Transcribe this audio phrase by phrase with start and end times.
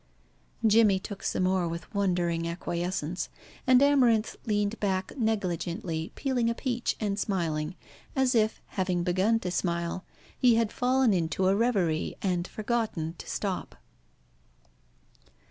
[0.65, 3.29] Jimmy took some more with wondering acquiescence,
[3.67, 7.75] and Amarinth leaned back negligently peeling a peach, and smiling
[8.15, 10.03] as if, having begun to smile,
[10.35, 13.75] he had fallen into a reverie and forgotten to stop.